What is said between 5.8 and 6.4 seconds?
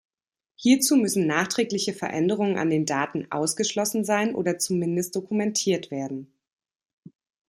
werden.